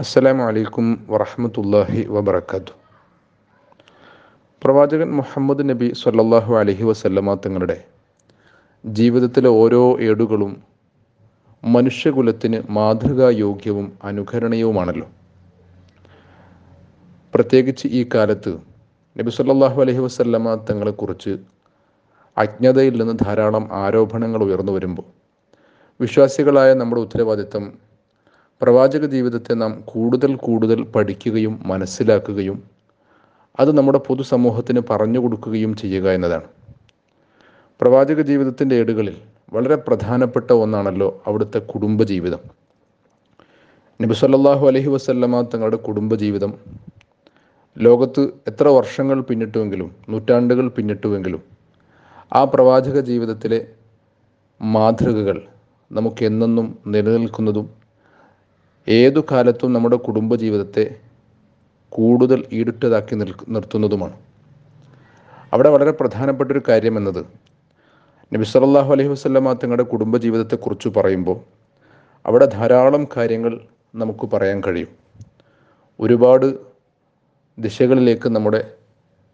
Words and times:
അസ്സലാമു 0.00 0.42
അലൈക്കും 0.42 0.86
വറഹമത്തല്ലാഹി 1.08 2.02
വബർക്കാത്തു 2.08 2.74
പ്രവാചകൻ 4.62 5.10
മുഹമ്മദ് 5.10 5.64
നബി 5.70 5.88
സല്ലാഹു 6.02 6.52
അലഹി 6.54 6.84
വസല്ലമ 6.84 7.34
തങ്ങളുടെ 7.36 7.76
ജീവിതത്തിലെ 8.84 9.50
ഓരോ 9.56 9.82
ഏടുകളും 10.00 10.52
മനുഷ്യകുലത്തിന് 11.62 12.60
മാതൃകായോഗ്യവും 12.68 13.88
അനുകരണീയവുമാണല്ലോ 14.02 15.08
പ്രത്യേകിച്ച് 17.34 17.88
ഈ 17.92 18.02
കാലത്ത് 18.14 18.54
നബി 19.16 19.36
സല്ലാഹു 19.36 19.78
അലൈഹി 19.80 20.04
വസല്ലമ 20.04 20.56
തങ്ങളെക്കുറിച്ച് 20.64 21.34
അജ്ഞതയിൽ 22.36 22.96
നിന്ന് 23.02 23.16
ധാരാളം 23.26 23.66
ആരോപണങ്ങൾ 23.74 24.42
ഉയർന്നു 24.42 24.72
വരുമ്പോൾ 24.72 25.08
വിശ്വാസികളായ 26.00 26.72
നമ്മുടെ 26.74 27.00
ഉത്തരവാദിത്തം 27.00 27.64
പ്രവാചക 28.62 29.04
ജീവിതത്തെ 29.04 29.54
നാം 29.54 29.80
കൂടുതൽ 29.84 30.36
കൂടുതൽ 30.36 30.82
പഠിക്കുകയും 30.82 31.62
മനസ്സിലാക്കുകയും 31.66 32.62
അത് 33.60 33.78
നമ്മുടെ 33.78 33.98
പൊതുസമൂഹത്തിന് 33.98 34.80
പറഞ്ഞു 34.90 35.18
കൊടുക്കുകയും 35.18 35.76
ചെയ്യുക 35.76 36.10
എന്നതാണ്. 36.10 36.42
പ്രവാചക 37.80 38.20
ജീവിതത്തിന്റെ 38.20 38.76
ഏടുകളിൽ 38.76 39.16
വളരെ 39.52 39.76
പ്രധാനപ്പെട്ട 39.76 40.52
ഒന്നാണല്ലോ 40.52 41.22
അവിടുത്തെ 41.26 41.58
കുടുംബജീവിതം. 41.58 42.38
നബി 44.02 44.14
സല്ലല്ലാഹു 44.14 44.66
അലൈഹി 44.66 44.88
വസല്ലമ 44.88 45.40
തങ്ങളുടെ 45.40 45.76
കുടുംബജീവിതം. 45.76 46.54
ലോകത്ത് 47.78 48.20
എത്ര 48.20 48.68
വർഷങ്ങൾ 48.68 49.20
പിന്നിട്ടുവെങ്കിലും 49.20 49.96
നൂറ്റാണ്ടുകൾ 50.08 50.68
പിന്നിട്ടുവെങ്കിലും 50.68 51.42
ആ 52.32 52.44
പ്രവാചക 52.44 53.00
ജീവിതത്തിലെ 53.00 53.66
മാതൃകകൾ 54.62 55.42
നമുക്ക് 55.92 56.24
എന്നെന്നും 56.24 56.78
നിലനിൽക്കുന്നതും 56.86 57.79
ഏതു 58.88 59.20
കാലത്തും 59.32 59.72
നമ്മുടെ 59.72 59.96
കുടുംബ 59.96 60.34
ജീവിതത്തെ 60.34 60.96
കൂടുതൽ 61.88 62.44
ഈടുറ്റതാക്കി 62.52 63.14
നിൽ 63.14 63.34
നിർത്തുന്നതുമാണ്. 63.48 64.12
അവിടെ 65.52 65.68
വളരെ 65.68 65.90
പ്രധാനപ്പെട്ട 65.90 66.50
ഒരു 66.50 66.62
കാര്യം 66.68 66.98
എന്നത് 66.98 67.26
നബി 68.34 68.44
സല്ലല്ലാഹു 68.44 68.92
അലൈഹി 68.92 69.08
വസല്ലമ 69.08 69.52
തങ്ങളുടെ 69.52 69.82
കുടുംബ 69.82 70.00
കുടുംബജീവിതത്തെക്കുറിച്ച് 70.00 70.88
പറയുമ്പോൾ 70.88 71.40
അവിടെ 72.26 72.44
ധാരാളം 72.44 73.08
കാര്യങ്ങൾ 73.16 73.60
നമുക്ക് 73.94 74.26
പറയാൻ 74.32 74.62
കഴിയും. 74.66 74.88
ഒരുപാട് 76.00 76.46
ദിശകളിലേക്ക് 77.58 78.28
നമ്മുടെ 78.28 78.70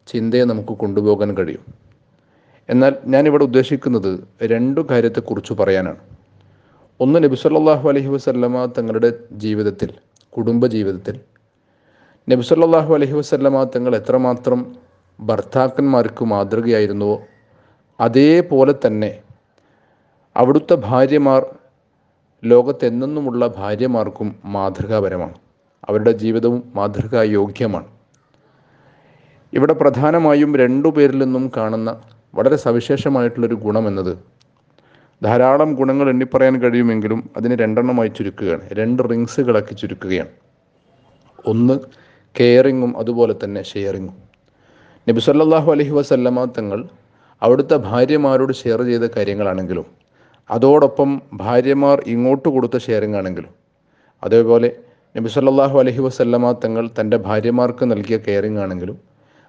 ചിന്തയെ 0.06 0.44
നമുക്ക് 0.44 0.68
കൊണ്ടുപോകാൻ 0.68 1.36
കഴിയും. 1.36 1.64
എന്നാൽ 2.68 2.96
ഞാനിവിടെ 3.06 3.44
ഉദ്ദേശിക്കുന്നത് 3.44 4.28
രണ്ടു 4.42 4.80
കാര്യത്തെക്കുറിച്ച് 4.90 5.52
പറയാനാണ്. 5.52 5.96
ഒന്ന് 7.00 7.24
നബി 7.24 7.34
സല്ലാഹു 7.34 7.88
അലഹി 7.88 8.06
വസല്ലമ 8.06 8.66
തങ്ങളുടെ 8.66 9.18
ജീവിതത്തിൽ 9.32 9.92
കുടുംബ 10.30 10.66
ജീവിതത്തിൽ. 10.66 11.20
നബി 12.30 12.40
സല്ലാഹു 12.40 12.94
അലഹി 12.94 13.12
വസല്ലമ 13.12 13.64
തങ്ങൾ 13.64 13.96
എത്രമാത്രം 13.96 14.76
ഭർത്താക്കന്മാർക്ക് 15.20 16.24
മാതൃകയായിരുന്നുവോ 16.24 17.22
അതേപോലെ 18.00 18.74
തന്നെ 18.86 19.20
അവിടുത്തെ 20.36 20.74
ഭാര്യമാർ 20.74 21.56
ലോകത്തെന്നുമുള്ള 22.44 23.46
ഭാര്യമാർക്കും 23.46 24.36
മാതൃകാപരമാണ്. 24.44 25.34
അവരുടെ 25.88 26.10
ജീവിതവും 26.10 26.72
മാതൃകായോഗ്യമാണ് 26.74 27.86
ഇവിടെ 29.54 29.72
പ്രധാനമായും 29.72 30.56
രണ്ടു 30.56 30.88
പേരിൽ 30.88 31.18
നിന്നും 31.18 31.52
കാണുന്ന 31.56 32.00
വളരെ 32.34 32.56
സവിശേഷമായിട്ടുള്ളൊരു 32.56 33.54
ഗുണമെന്നത് 33.54 34.35
ധാരാളം 35.22 35.74
ഗുണങ്ങൾ 35.74 36.06
എണ്ണിപ്പറയാൻ 36.10 36.54
കഴിയുമെങ്കിലും 36.60 37.30
അതിന് 37.36 37.54
രണ്ടെണ്ണമായി 37.54 38.08
ചുരുക്കുകയാണ്. 38.08 38.64
രണ്ട് 38.72 39.02
റിങ്സുകളാക്കി 39.10 39.74
ചുരുക്കുകയാണ്. 39.74 40.32
ഒന്ന് 41.46 41.76
കെയറിങ്ങും 42.34 42.92
അതുപോലെ 42.98 43.34
തന്നെ 43.44 43.62
ഷെയറിങ്ങും. 43.62 44.16
നബി 45.08 45.20
സല്ലല്ലാഹു 45.20 45.68
അലൈഹി 45.70 45.90
വസല്ലമ 45.90 46.44
തങ്ങൾ 46.44 46.84
അവിടുത്തെ 47.42 47.76
ഭാര്യമാരോട് 47.76 48.52
ഷെയർ 48.52 48.80
ചെയ്ത 48.82 49.06
കാര്യങ്ങളാണെങ്കിലും 49.16 49.86
അതോടൊപ്പം 50.50 51.10
ഭാര്യമാർ 51.34 52.02
ഇങ്ങോട്ട് 52.06 52.48
കൊടുത്ത 52.48 52.76
ഷെയറിംഗ് 52.78 53.16
ആണെങ്കിലും 53.16 53.52
അതേപോലെ 54.22 54.68
നബി 55.14 55.28
സല്ലല്ലാഹു 55.28 55.76
അലൈഹി 55.78 56.00
വസല്ലമ 56.00 56.52
തങ്ങൾ 56.64 56.88
തന്റെ 57.00 57.16
ഭാര്യമാർക്ക് 57.16 57.84
നൽകിയ 57.84 58.16
കെയറിംഗ് 58.16 58.58
ആണെങ്കിലും 58.58 58.96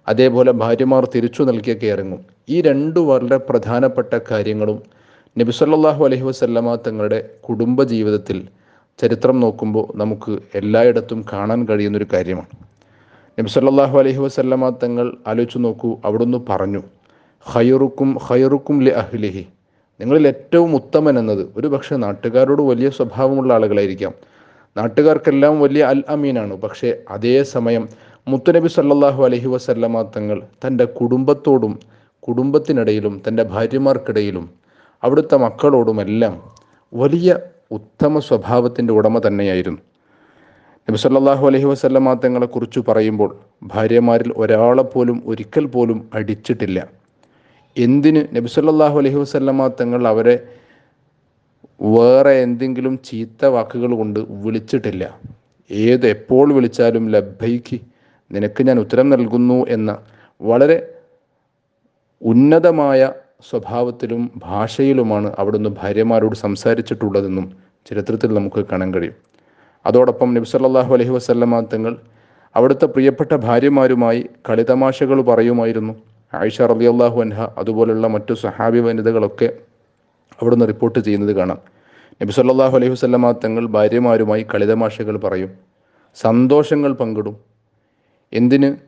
അതേപോലെ 0.08 0.52
ഭാര്യമാർ 0.52 1.06
തിരിച്ചു 1.16 1.44
നൽകിയ 1.44 1.74
കെയറിങ്ങും 1.74 2.22
ഈ 2.50 2.62
രണ്ടു 2.62 3.00
വളരെ 3.00 3.38
പ്രധാനപ്പെട്ട 3.38 4.20
കാര്യങ്ങളും 4.32 4.78
നബി 5.40 5.52
സല്ലല്ലാഹു 5.52 6.06
അലൈഹി 6.06 6.24
വസല്ലമ 6.24 6.76
തങ്ങളുടെ 6.76 7.30
കുടുംബ 7.42 7.84
ജീവിതത്തിൽ 7.84 8.48
ചരിത്രം 9.00 9.40
നോക്കുമ്പോൾ 9.40 9.86
നമുക്ക് 9.96 10.40
എല്ലായിടത്തും 10.56 11.26
കാണാൻ 11.34 11.68
കഴിയുന്നൊരു 11.68 12.08
കാര്യമാണ്. 12.14 12.48
നബി 13.40 13.48
സല്ലല്ലാഹു 13.48 14.00
അലൈഹി 14.00 14.18
വസല്ലമ 14.18 14.70
തങ്ങൾ 14.70 15.18
ആലോചിച്ച് 15.28 15.58
നോക്കൂ 15.58 15.98
അവിടുന്ന് 16.06 16.38
പറഞ്ഞു 16.50 16.82
ഖൈറുക്കും 17.54 18.18
ഖൈറുക്കും 18.30 18.84
ലി 18.84 18.90
അഹ്ലിഹി. 18.90 19.46
നിങ്ങളിൽ 20.00 20.28
ഏറ്റവും 20.28 20.76
ഉത്തമൻ 20.76 21.20
എന്നത് 21.20 21.50
ഒരു 21.58 21.68
പക്ഷേ 21.68 21.96
നാട്ടുകാരോട് 21.96 22.62
വലിയ 22.62 22.90
സ്വഭാവമുള്ള 22.90 23.54
ആളുകളായിരിക്കാം. 23.54 24.14
നാട്ടുകാർക്കെല്ലാം 24.78 25.62
വലിയ 25.62 25.84
അൽ 25.84 26.04
അമീനാണ്. 26.10 26.54
പക്ഷേ 26.54 26.98
അതേ 27.10 27.44
സമയം 27.44 27.90
മുത്തുനബി 28.28 28.68
സല്ലല്ലാഹു 28.68 29.24
അലൈഹി 29.24 29.48
വസല്ലമ 29.48 30.02
തങ്ങൾ 30.02 30.42
തന്റെ 30.66 30.86
കുടുംബത്തോടും 30.86 31.80
കുടുംബത്തിനിടയിലും 32.20 33.22
തന്റെ 33.28 33.44
ഭാര്യമാർക്കിടയിലും 33.44 34.67
അവിടുത്തെ 35.04 35.36
മക്കളോടുമെല്ലാം 35.36 36.54
വലിയ 36.94 37.40
ഉത്തമ 37.72 38.20
സ്വഭാവത്തിന്റെ 38.20 38.94
ഉടമ 38.94 39.20
തന്നെയായിരുന്നു. 39.28 39.82
നബി 40.90 40.98
സല്ലല്ലാഹു 40.98 41.48
അലൈഹി 41.48 41.66
വസല്ലമ 41.66 42.14
തങ്ങളെക്കുറിച്ച് 42.14 42.80
പറയുമ്പോൾ 42.88 43.40
ഭാര്യമാരിൽ 43.64 44.34
ഒരാളെപ്പോലും 44.38 45.24
ഒരിക്കൽ 45.26 45.66
പോലും 45.66 46.10
അടിച്ചിട്ടില്ല. 46.14 46.88
എന്തിന്? 47.78 48.36
നബി 48.36 48.48
സല്ലാഹു 48.48 48.98
അലഹി 49.00 49.16
വസല്ലമ 49.16 49.68
തങ്ങൾ 49.68 50.08
അവരെ 50.08 50.48
വേറെ 51.82 52.32
എന്തെങ്കിലും 52.32 53.00
ചീത്ത 53.06 53.46
വാക്കുകൾ 53.46 53.96
കൊണ്ട് 53.96 54.20
വിളിച്ചിട്ടില്ല. 54.20 55.20
ഏത് 55.72 56.08
എപ്പോൾ 56.08 56.54
വിളിച്ചാലും 56.54 57.12
ലബ്ബൈക്ക് 57.12 57.80
നിനക്ക് 58.32 58.64
ഞാൻ 58.64 58.80
ഉത്തരം 58.80 59.10
നൽകുന്നു 59.10 59.66
എന്ന 59.70 59.98
വളരെ 60.42 60.78
ഉന്നതമായ 62.22 63.12
സ്വഭാവത്തിലും 63.42 64.32
ഭാഷയിലുമാണ് 64.38 65.36
അവിടുന്ന് 65.40 65.70
ഭാര്യമാരോട് 65.70 66.36
സംസാരിച്ചിട്ടുള്ളതെന്നും 66.36 67.58
ചരിത്രത്തിൽ 67.90 68.34
നമുക്ക് 68.34 68.66
കാണാൻ 68.66 68.94
കഴിയും. 68.94 69.14
അതോടൊപ്പം 69.86 70.34
നബി 70.34 70.46
സല്ലല്ലാഹു 70.46 70.94
അലൈഹി 70.94 71.10
വസല്ലമ 71.10 71.60
തങ്ങൾ 71.60 71.98
അവിടുത്തെ 72.56 72.86
പ്രിയപ്പെട്ട 72.86 73.36
ഭാര്യമാരുമായി 73.36 74.26
കളിതമാശകൾ 74.50 75.22
പറയുമായിരുന്നു. 75.22 75.96
ആയിഷ 76.34 76.62
റളിയല്ലാഹു 76.62 77.22
അൻഹ 77.22 77.42
അതുപോലുള്ള 77.58 78.08
മറ്റു 78.08 78.34
സഹാബി 78.34 78.80
വനിതകളൊക്കെ 78.80 79.58
അവിടുന്ന് 80.42 80.68
റിപ്പോർട്ട് 80.68 81.00
ചെയ്യുന്നത് 81.00 81.36
കാണാം. 81.36 81.60
നബി 82.22 82.32
സല്ലല്ലാഹു 82.32 82.76
അലൈഹി 82.76 82.92
വസല്ലമ 82.92 83.32
തങ്ങൾ 83.32 83.68
ഭാര്യമാരുമായി 83.68 84.46
കളിതമാശകൾ 84.54 85.18
പറയും. 85.18 85.52
സന്തോഷങ്ങൾ 86.16 86.94
പങ്കിടും. 86.94 87.38
എന്തിന്? 88.34 88.87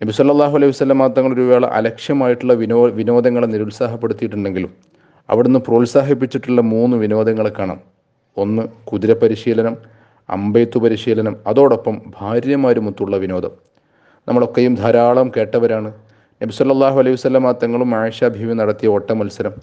നബി 0.00 0.12
സല്ലാഹു 0.16 0.54
അലൈഹി 0.56 0.72
വസല്ലമ 0.72 1.06
തങ്ങൾ 1.06 1.30
ഒരു 1.32 1.42
വേള 1.48 1.64
അലക്ഷ്യമായിട്ടുള്ള 1.78 2.52
വിനോ 2.60 2.78
വിനോദങ്ങളെ 2.98 3.46
നിരുത്സാഹപ്പെടുത്തിയിട്ടുണ്ടെങ്കിലും 3.46 4.70
അവിടുന്ന് 5.28 5.60
പ്രോത്സാഹിപ്പിച്ചിട്ടുള്ള 5.66 6.60
മൂന്ന് 6.70 6.96
വിനോദങ്ങളെ 6.96 7.52
കാണാം. 7.58 7.80
ഒന്ന് 8.36 8.62
കുതിര 8.88 9.12
പരിശീലനം 9.22 9.74
അമ്പെയ്ത്തു 10.28 10.78
പരിശീലനം 10.78 11.34
അതോടൊപ്പം 11.46 11.94
ഭാര്യമാരുമൊത്തുള്ള 12.18 13.16
വിനോദം. 13.16 13.52
നമ്മളൊക്കെയും 14.28 14.74
ധാരാളം 14.74 15.28
കേട്ടവരാണ്. 15.36 15.92
നബി 16.40 16.52
സല്ലാഹു 16.60 16.98
അലൈഹി 16.98 17.16
വസല്ലമ 17.18 17.52
തങ്ങളും 17.62 17.92
ആയിഷ 18.00 18.24
ബീവി 18.24 18.56
നടത്തിയ 18.62 18.88
ഓട്ട 18.88 19.12
മത്സരം 19.12 19.54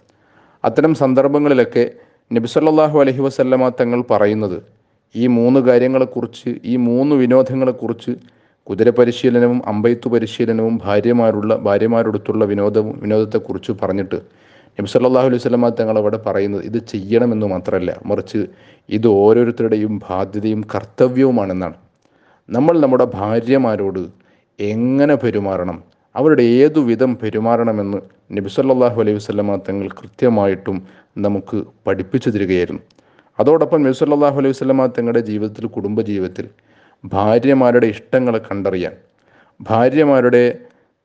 അത്തരം 0.63 0.93
സന്ദർഭങ്ങളിലൊക്കെ 0.95 1.85
നബി 2.31 2.47
സല്ലാഹു 2.55 2.97
അലൈഹി 2.99 3.21
വസല്ലമ 3.21 3.69
തങ്ങൾ 3.81 4.01
പറയുന്നത് 4.11 4.57
ഈ 5.15 5.27
മൂന്ന് 5.37 5.59
കാര്യങ്ങളെക്കുറിച്ച് 5.59 6.49
ഈ 6.63 6.75
മൂന്ന് 6.87 7.15
വിനോദങ്ങളെക്കുറിച്ച് 7.15 8.13
കുതിര 8.67 8.89
പരിശീലനവും 8.89 9.59
അമ്പെയ്ത്തു 9.71 10.07
പരിശീലനവും 10.13 10.75
ഭാര്യമാരുള്ള 10.85 11.55
ഭാര്യമാരോടുത്തുള്ള 11.67 12.45
വിനോദവും 12.51 12.95
വിനോദത്തെക്കുറിച്ച് 13.03 13.71
പറഞ്ഞിട്ട് 13.81 14.17
നബി 14.79 14.89
സല്ലല്ലാഹു 14.93 15.27
അലൈഹി 15.29 15.43
സ്വലമ 15.43 15.69
തങ്ങൾ 15.79 15.97
അവിടെ 16.01 16.19
പറയുന്നത് 16.25 16.63
ഇത് 16.69 16.79
ചെയ്യണമെന്ന് 16.91 17.47
മാത്രമല്ല 17.53 17.91
മറിച്ച് 18.05 18.41
ഇത് 18.89 19.07
ഓരോരുത്തരുടെയും 19.21 19.93
ബാധ്യതയും 20.09 20.61
കർത്തവ്യവുമാണെന്നാണ്. 20.73 21.77
നമ്മൾ 22.49 22.75
നമ്മുടെ 22.83 23.05
ഭാര്യമാരോട് 23.15 24.03
എങ്ങനെ 24.59 25.15
പെരുമാറണം? 25.23 25.77
അവരുടെ 26.15 26.43
ഏതു 26.61 26.79
വിധം 26.91 27.11
പെരുമാറണമെന്ന് 27.21 27.99
നബി 28.37 28.49
സല്ലല്ലാഹു 28.57 28.99
അലൈഹി 29.01 29.17
വസല്ലമ 29.17 29.57
തങ്ങൾ 29.67 29.87
കൃത്യമായിട്ടും 29.99 30.77
നമുക്ക് 31.25 31.57
പഠിപ്പിച്ചു 31.87 32.29
തരികയായിരുന്നു. 32.29 32.83
അതോടൊപ്പം 33.39 33.79
നബി 33.85 33.97
സല്ലല്ലാഹു 34.03 34.37
അലൈഹി 34.41 34.53
വസല്ലമ 34.55 34.87
തങ്ങളുടെ 34.97 35.23
ജീവിതത്തിൽ 35.29 35.65
കുടുംബ 35.75 36.01
ജീവിതത്തിൽ 36.01 36.47
ഭാര്യമാരുടെ 37.03 37.87
ഇഷ്ടങ്ങളെ 37.95 38.39
കണ്ടറിയാൻ 38.47 38.93
ഭാര്യമാരുടെ 39.59 40.43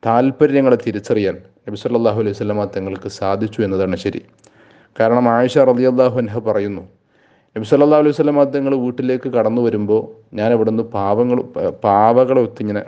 താല്പര്യങ്ങളെ 0.02 0.78
തിരിച്ചറിയാൻ 0.84 1.36
നബി 1.66 1.76
സല്ലാഹു 1.82 2.18
അലൈഹി 2.22 2.34
വസല്ലമ 2.36 2.64
തങ്ങൾക്ക് 2.76 3.08
സാധിച്ചു 3.18 3.60
എന്നതാണ് 3.66 3.96
ശരി. 4.04 4.20
കാരണം 4.98 5.26
ആയിഷ 5.34 5.58
റളിയല്ലാഹു 5.70 6.16
അൻഹ 6.22 6.38
പറയുന്നു 6.48 6.82
നബി 7.56 7.66
സല്ലാ 7.70 7.98
അലൈഹി 8.02 8.16
സ്വലമ 8.18 8.44
തങ്ങൾ 8.54 8.72
വീട്ടിലേക്ക് 8.84 9.28
കടന്നു 9.36 9.62
വരുമ്പോൾ 9.66 10.02
ഞാൻ 10.38 10.50
അവിടുന്ന് 10.56 10.84
പാവങ്ങൾ 10.96 11.38
പാവകളെ 11.86 12.40
ഒത്തിങ്ങനെ 12.48 12.82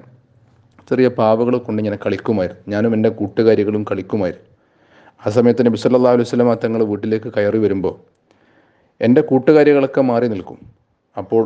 ചെറിയ 0.90 1.08
പാവകളെ 1.18 1.58
കൊണ്ട് 1.66 1.78
ഇങ്ങനെ 1.82 1.98
കളിക്കുമായിരുന്നു. 2.04 2.62
ഞാനും 2.72 2.90
എന്റെ 2.96 3.10
കൂട്ടുകാരികളും 3.18 3.84
കളിക്കുമായിരുന്നു. 3.90 4.48
ആ 5.22 5.30
സമയത്ത് 5.36 5.62
നബി 5.66 5.78
സല്ലാ 5.82 6.14
അലൈഹി 6.16 6.30
സ്വലമ 6.32 6.54
തങ്ങൾ 6.64 6.80
വീട്ടിലേക്ക് 6.92 7.28
കയറി 7.36 7.60
വരുമ്പോൾ 7.66 7.94
എന്റെ 9.00 9.22
കൂട്ടുകാരികളൊക്കെ 9.30 10.02
മാറി 10.10 10.26
നിൽക്കും. 10.34 10.58
അപ്പോൾ 11.16 11.44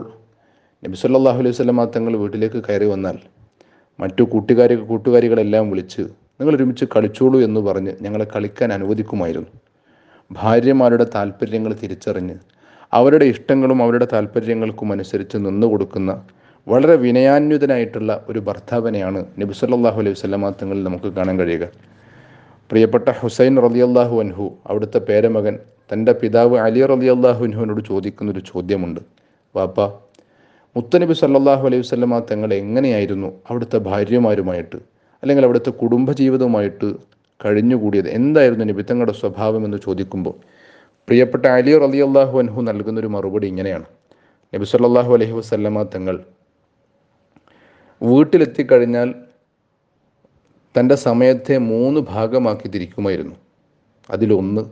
നബി 0.82 0.96
സല്ലാഹു 1.02 1.38
അലൈഹി 1.42 1.54
സ്വലം 1.58 1.78
തങ്ങൾ 1.94 2.12
വീട്ടിലേക്ക് 2.16 2.58
കയറി 2.66 2.86
വന്നാൽ 2.90 3.16
മറ്റു 3.98 4.22
കൂട്ടുകാരി 4.32 4.74
കൂട്ടുകാരികളെല്ലാം 4.90 5.64
വിളിച്ച് 5.70 6.02
നിങ്ങൾ 6.38 6.52
ഒരുമിച്ച് 6.56 6.84
കളിച്ചോളൂ 6.84 7.38
എന്ന് 7.46 7.60
പറഞ്ഞ് 7.60 7.92
ഞങ്ങളെ 8.04 8.26
കളിക്കാൻ 8.34 8.72
അനുവദിക്കുമായിരുന്നു. 8.76 9.50
ഭാര്യമാരുടെ 10.30 11.06
താല്പര്യങ്ങൾ 11.16 11.72
തിരിച്ചറിഞ്ഞ് 11.82 12.36
അവരുടെ 12.92 13.24
ഇഷ്ടങ്ങളും 13.24 13.82
അവരുടെ 13.82 14.08
താല്പര്യങ്ങൾക്കും 14.12 14.92
അനുസരിച്ച് 14.92 15.36
നിന്നു 15.36 15.66
കൊടുക്കുന്ന 15.66 16.10
വളരെ 16.66 16.96
വിനയാന്വിതനായിട്ടുള്ള 16.96 18.24
ഒരു 18.28 18.38
ഭർത്താവിനെയാണ് 18.38 19.20
നബി 19.40 19.54
സല്ലാഹു 19.60 20.00
അലൈഹി 20.00 20.16
വസ്ലമ 20.18 20.50
തങ്ങളിൽ 20.62 20.84
നമുക്ക് 20.84 21.08
കാണാൻ 21.20 21.36
കഴിയുക. 21.38 21.66
പ്രിയപ്പെട്ട 22.70 23.08
ഹുസൈൻ 23.20 23.56
റലിയല്ലാഹു 23.66 24.16
അൻഹു 24.24 24.46
അവിടുത്തെ 24.66 24.98
പേരമകൻ 24.98 25.54
തന്റെ 25.92 26.12
പിതാവ് 26.12 26.56
അലി 26.66 26.82
റലിയല്ലാഹു 26.94 27.42
അൻഹുവിനോട് 27.44 27.82
ചോദിക്കുന്നൊരു 27.92 28.42
ചോദ്യമുണ്ട്. 28.52 29.00
വാപ്പ 29.54 29.80
മുത്തനബി 30.78 31.12
സല്ലാഹു 31.12 31.64
അലൈഹി 31.66 31.82
വസ്ലമ 31.84 32.18
തങ്ങൾ 32.30 32.54
എങ്ങനെയായിരുന്നു? 32.54 33.28
അവിടുത്തെ 33.50 33.78
ഭാര്യമാരുമായിട്ട് 33.78 34.76
അല്ലെങ്കിൽ 35.22 35.44
അവിടുത്തെ 35.44 35.70
കുടുംബജീവിതവുമായിട്ട് 35.70 36.88
കഴിഞ്ഞുകൂടിയത് 37.44 38.08
എന്തായിരുന്നു 38.08 38.64
നബി 38.64 38.82
തങ്ങളുടെ 38.82 39.12
സ്വഭാവം 39.12 39.64
എന്ന് 39.64 39.78
ചോദിക്കുമ്പോൾ? 39.78 40.34
പ്രിയപ്പെട്ട 41.08 41.44
അലി 41.46 41.78
റലി 41.78 42.00
അള്ളാഹു 42.08 42.38
അൻഹു 42.38 42.62
നൽകുന്നൊരു 42.62 43.06
മറുപടി 43.06 43.46
ഇങ്ങനെയാണ്. 43.46 43.86
നബി 44.54 44.64
സല്ലാഹു 44.64 45.12
അലൈഹി 45.14 45.32
വസ്ലമ 45.32 45.82
തങ്ങൾ 45.94 46.24
വീട്ടിലെത്തിക്കഴിഞ്ഞാൽ 48.02 49.14
തന്റെ 50.78 50.96
സമയത്തെ 51.08 51.58
മൂന്ന് 51.58 52.00
ഭാഗമാക്കി 52.00 52.68
തിരിക്കുമായിരുന്നു. 52.68 53.36
അതിലൊന്ന് 54.10 54.62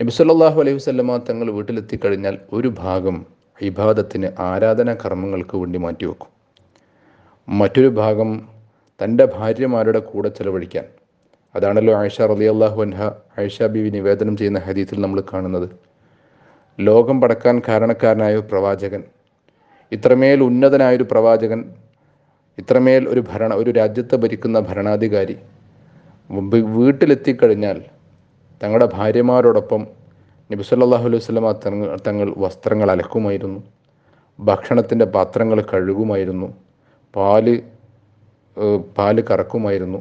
നബി 0.00 0.10
സല്ലാഹു 0.18 0.60
അലൈഹി 0.64 0.78
വസ്ലമ 0.80 1.16
തങ്ങൾ 1.30 1.50
വീട്ടിലെത്തിക്കഴിഞ്ഞാൽ 1.50 2.38
ഒരു 2.52 2.68
ഭാഗം 2.82 3.33
ഇബാദത്തിന് 3.60 4.28
ആരാധന 4.40 4.92
കർമ്മങ്ങൾക്ക് 4.94 5.56
വേണ്ടി 5.56 5.78
മാറ്റിവെക്കും 5.78 6.30
മറ്റൊരു 7.48 7.88
ഭാഗം 7.88 8.30
തന്റെ 9.00 9.24
ഭാര്യമാരുടെ 9.36 9.98
കൂടെ 9.98 10.28
ചെലവഴിക്കാൻ. 10.28 10.84
അതാണല്ലോ 11.54 11.94
ആയിഷ 12.00 12.20
റലി 12.20 12.44
അള്ളാഹു 12.44 12.82
അൻഹ 12.82 13.02
ആയിഷ 13.38 13.62
ബിവി 13.62 13.90
നിവേദനം 13.90 14.36
ചെയ്യുന്ന 14.36 14.58
ഹദീത്തിൽ 14.58 15.00
നമ്മൾ 15.00 15.22
കാണുന്നത്. 15.32 15.68
ലോകം 16.78 17.20
പടക്കാൻ 17.20 17.62
കാരണക്കാരനായ 17.68 18.38
പ്രവാചകൻ 18.38 19.02
ഇത്രമേൽ 19.92 20.40
ഉന്നതനായൊരു 20.42 21.04
പ്രവാചകൻ 21.10 21.60
ഇത്രമേൽ 22.58 23.08
ഒരു 23.08 23.20
ഭരണ 23.20 23.54
ഒരു 23.54 23.70
രാജ്യത്തെ 23.70 24.16
ഭരിക്കുന്ന 24.16 24.60
ഭരണാധികാരി 24.60 25.36
വീട്ടിലെത്തിക്കഴിഞ്ഞാൽ 26.76 27.78
തങ്ങളുടെ 28.62 28.86
ഭാര്യമാരോടൊപ്പം 28.94 29.82
നബി 30.54 30.64
സല്ലാഹു 30.70 31.06
അലൈഹി 31.08 31.22
സ്വലമ 31.26 31.48
തങ്ങൾ 31.62 31.88
തങ്ങൾ 32.06 32.26
വസ്ത്രങ്ങൾ 32.42 32.88
അലക്കുമായിരുന്നു. 32.94 33.60
ഭക്ഷണത്തിന്റെ 34.38 35.06
പാത്രങ്ങൾ 35.14 35.58
കഴുകുമായിരുന്നു. 35.70 36.48
പാൽ 37.14 37.46
പാൽ 38.98 39.16
കറക്കുമായിരുന്നു. 39.30 40.00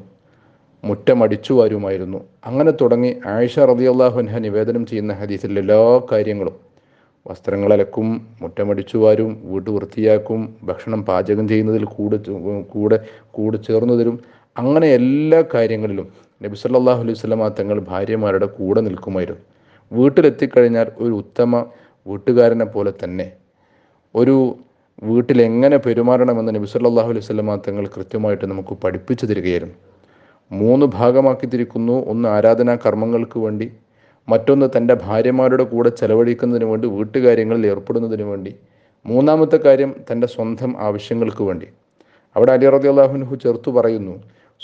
മുറ്റമടിച്ചു 0.83 1.53
വാരുമായിരുന്നു. 1.53 2.19
അങ്ങനെ 2.45 2.71
തുടങ്ങി 2.81 3.11
ആയിഷ 3.33 3.55
റതിയല്ലാഹുൻഹ 3.71 4.38
നിവേദനം 4.45 4.83
ചെയ്യുന്ന 4.85 5.13
ഹദീസിലെ 5.13 5.61
എല്ലാ 5.61 5.79
കാര്യങ്ങളും. 6.11 6.55
വസ്ത്രങ്ങൾ 7.25 7.73
അലക്കും 7.73 8.07
മുറ്റമടിച്ചു 8.41 8.97
വാരും 8.97 9.31
വീട്ട് 9.51 9.69
വൃത്തിയാക്കും 9.69 10.41
ഭക്ഷണം 10.63 11.03
പാചകം 11.09 11.47
ചെയ്യുന്നതിൽ 11.47 11.85
കൂടെ 11.95 12.19
കൂടെ 12.73 13.00
കൂടെ 13.38 13.57
ചേർന്നു 13.57 13.95
തരും. 14.01 14.17
അങ്ങനെ 14.57 14.88
എല്ലാ 15.00 15.41
കാര്യങ്ങളിലും 15.55 16.07
നബി 16.41 16.55
സല്ലാഹു 16.65 17.01
അലൈഹി 17.05 17.19
സ്വലമ 17.23 17.47
തങ്ങൾ 17.61 17.79
ഭാര്യമാരുടെ 17.91 18.45
കൂടെ 18.59 18.81
നിൽക്കുമായിരുന്നു. 18.89 19.44
വീട്ടിലെത്തിക്കഴിഞ്ഞാൽ 19.98 20.88
ഒരു 21.04 21.13
ഉത്തമ 21.22 21.51
വീട്ടുകാരനെ 22.06 22.68
പോലെ 22.75 22.92
തന്നെ. 23.01 23.28
ഒരു 24.16 24.36
വീട്ടിൽ 25.10 25.38
എങ്ങനെ 25.50 25.78
പെരുമാറണമെന്ന് 25.86 26.51
നബി 26.56 26.68
സല്ലാഹു 26.74 27.10
അലൈഹി 27.13 27.25
സ്വലമ 27.28 27.56
തങ്ങൾ 27.68 27.86
കൃത്യമായിട്ട് 27.95 28.45
നമുക്ക് 28.51 28.74
പഠിപ്പിച്ചു 28.84 29.25
തരികയായിരുന്നു. 29.30 29.78
മൂന്ന് 30.51 30.86
ഭാഗമാക്കി 31.00 31.48
തിരിക്കുന്നു 31.54 31.95
ഒന്ന് 32.12 32.28
ആരാധനാ 32.36 32.75
കർമ്മങ്ങൾക്ക് 32.86 33.40
വേണ്ടി 33.45 33.68
മറ്റൊന്ന് 34.28 34.68
തന്റെ 34.75 34.95
ഭാര്യമാരുടെ 35.06 35.66
കൂടെ 35.72 35.90
ചെലവഴിക്കുന്നതിന് 36.00 36.68
വേണ്ടി 36.72 36.88
വീട്ടുകാര്യങ്ങളിൽ 36.98 37.63
ഏർപ്പെടുന്നതിന് 37.72 38.25
വേണ്ടി. 38.31 38.51
മൂന്നാമത്തെ 39.06 39.57
കാര്യം 39.66 39.92
തന്റെ 40.10 40.28
സ്വന്തം 40.36 40.72
ആവശ്യങ്ങൾക്ക് 40.88 41.44
വേണ്ടി. 41.50 41.68
അവിടെ 42.36 42.51
അലി 42.56 42.68
റളിയല്ലാഹു 42.75 42.94
അള്ളാഹുനഹു 42.94 43.36
ചേർത്തു 43.44 43.72
പറയുന്നു 43.78 44.16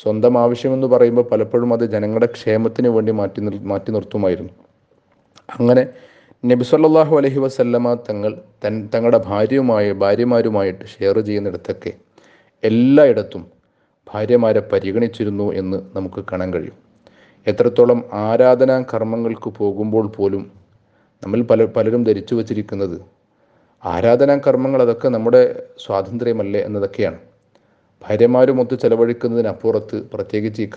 സ്വന്തം 0.02 0.34
ആവശ്യമെന്ന് 0.44 0.88
പറയുമ്പോൾ 0.94 1.26
പലപ്പോഴും 1.32 1.72
അത് 1.76 1.86
ജനങ്ങളുടെ 1.94 2.30
ക്ഷേമത്തിന് 2.36 2.90
വേണ്ടി 2.96 3.12
മാറ്റി 3.20 3.42
മാറ്റി 3.72 3.92
നിർത്തുമായിരുന്നു. 3.96 4.54
അങ്ങനെ 5.56 5.84
നബി 6.44 6.64
സല്ലാഹു 6.64 7.14
അലഹി 7.18 7.40
വസല്ലമ 7.40 7.94
തങ്ങൾ 8.10 8.32
തൻ 8.64 8.90
തങ്ങളുടെ 8.94 9.20
ഭാര്യയുമായി 9.30 9.92
ഭാര്യമാരുമായിട്ട് 9.92 10.86
ഷെയർ 10.86 11.20
ചെയ്യുന്നിടത്തൊക്കെ 11.20 11.92
എല്ലായിടത്തും 12.64 13.44
ഭാര്യമാരെ 14.08 14.62
പരിഗണിച്ചിരുന്നു 14.72 15.48
എന്ന് 15.54 15.78
നമുക്ക് 15.96 16.22
കാണാൻ 16.32 16.50
കഴിയും. 16.54 16.78
എത്രത്തോളം 17.48 18.00
ആരാധനാ 18.14 18.78
കർമ്മങ്ങൾക്ക് 18.94 19.50
പോകുമ്പോൾ 19.60 20.08
പോലും 20.18 20.44
നമ്മൾ 21.24 21.42
പല 21.42 21.66
പലരും 21.76 22.04
ധരിച്ചു 22.04 22.36
വച്ചിരിക്കുന്നത് 22.36 22.98
ആരാധനാ 23.84 24.36
കർമ്മങ്ങൾ 24.48 24.82
അതൊക്കെ 24.82 25.08
നമ്മുടെ 25.08 25.42
സ്വാതന്ത്ര്യമല്ലേ 25.84 26.62
എന്നതൊക്കെയാണ്. 26.68 27.20
ഭാര്യമാരുമൊത്ത് 28.02 28.76
ചെലവഴിക്കുന്നതിനപ്പുറത്ത് 28.84 29.98
പ്രത്യേകിച്ച് 30.14 30.62
ഈ 30.62 30.70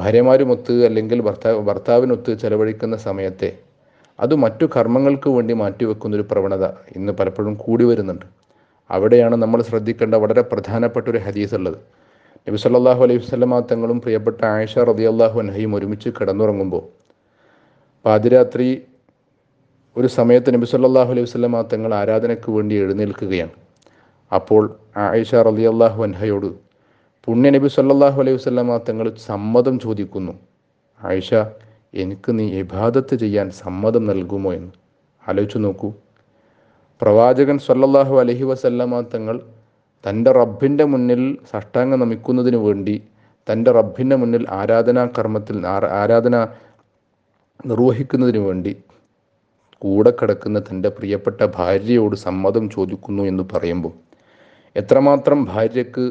ഭാര്യമാരുമൊത്ത് 0.00 0.74
അല്ലെങ്കിൽ 0.86 1.18
ഭർത്താവ് 1.28 1.60
ഭർത്താവിനൊത്ത് 1.68 2.32
ചെലവഴിക്കുന്ന 2.42 2.96
സമയത്തെ 2.96 3.50
അത് 4.18 4.34
മറ്റു 4.44 4.64
കർമ്മങ്ങൾക്ക് 4.76 5.28
വേണ്ടി 5.28 5.54
മാറ്റിവെക്കുന്നൊരു 5.60 6.24
പ്രവണത 6.30 6.64
ഇന്ന് 6.96 7.12
പലപ്പോഴും 7.12 7.54
കൂടി 7.54 7.84
വരുന്നുണ്ട്. 7.84 8.26
അവിടെയാണ് 8.90 9.36
നമ്മൾ 9.42 9.62
ശ്രദ്ധിക്കേണ്ട 9.62 10.14
വളരെ 10.14 10.42
പ്രധാനപ്പെട്ട 10.50 11.06
ഒരു 11.08 11.20
ഹദീസ് 11.26 11.54
ഉള്ളത് 11.54 11.78
നബി 12.48 12.56
സല്ലാഹു 12.56 13.00
അലൈഹി 13.04 13.20
വസ്ലമാ 13.22 13.58
തങ്ങളും 13.70 14.00
പ്രിയപ്പെട്ട 14.00 14.40
ആയിഷ 14.44 14.78
റതി 14.90 15.04
അള്ളാഹു 15.12 15.36
അനഹയും 15.40 15.72
ഒരുമിച്ച് 15.76 16.08
കിടന്നുറങ്ങുമ്പോൾ 16.08 16.84
പാതിരാത്രി 18.04 18.68
ഒരു 19.96 20.08
സമയത്ത് 20.18 20.54
നബി 20.54 20.66
സല്ലാഹു 20.72 21.10
അലൈഹി 21.14 21.26
വസ്ലമാ 21.28 21.62
തങ്ങൾ 21.72 21.94
ആരാധനയ്ക്ക് 21.94 22.50
വേണ്ടി 22.50 22.74
എഴുന്നേൽക്കുകയാണ്. 22.84 23.54
അപ്പോൾ 24.32 24.62
ആയിഷ 25.06 25.34
റതി 25.48 25.66
അള്ളാഹു 25.72 26.02
അൻഹയോട് 26.02 26.48
പുണ്യ 27.26 27.48
നബി 27.50 27.68
സല്ലാഹു 27.74 28.18
അലൈഹി 28.22 28.36
വസ്ലമ 28.38 28.74
തങ്ങൾ 28.88 29.06
സമ്മതം 29.28 29.74
ചോദിക്കുന്നു. 29.84 30.32
ആയിഷ 31.00 31.30
എനിക്ക് 31.94 32.30
നീ 32.38 32.44
ഇബാദത്ത് 32.60 33.14
ചെയ്യാൻ 33.22 33.46
സമ്മതം 33.62 34.02
നൽകുമോ 34.10 34.50
എന്ന്? 34.58 34.70
ആലോചിച്ചു 35.22 35.58
നോക്കൂ. 35.58 35.88
പ്രവാചകൻ 37.00 37.56
സല്ലല്ലാഹു 37.66 38.14
അലഹി 38.22 38.44
വസല്ലമ 38.50 39.00
തങ്ങൾ 39.14 39.36
തന്റെ 40.04 40.30
റബ്ബിന്റെ 40.32 40.84
മുന്നിൽ 40.84 41.22
സഷ്ടാംഗം 41.52 42.00
നമിക്കുന്നതിന് 42.00 42.60
വേണ്ടി 42.66 42.94
തന്റെ 43.46 43.70
റബ്ബിന്റെ 43.70 44.16
മുന്നിൽ 44.16 44.44
ആരാധനാ 44.58 45.04
കർമ്മത്തിൽ 45.16 45.58
ആരാധന 46.00 46.36
നിർവഹിക്കുന്നതിന് 47.66 48.42
വേണ്ടി 48.48 48.72
കൂടെ 49.82 50.10
കിടക്കുന്ന 50.10 50.58
തന്റെ 50.68 50.88
പ്രിയപ്പെട്ട 50.88 51.40
ഭാര്യയോട് 51.58 52.16
സമ്മതം 52.26 52.70
ചോദിക്കുന്നു 52.70 53.22
എന്ന് 53.22 53.46
പറയുമ്പോൾ 53.54 53.94
എത്രമാത്രം 54.76 55.40
ഭാര്യയ്ക്ക് 55.44 56.04